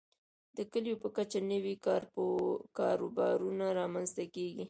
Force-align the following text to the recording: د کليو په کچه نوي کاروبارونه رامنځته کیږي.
د 0.57 0.59
کليو 0.71 1.01
په 1.03 1.09
کچه 1.17 1.39
نوي 1.51 1.75
کاروبارونه 2.77 3.65
رامنځته 3.79 4.23
کیږي. 4.35 4.59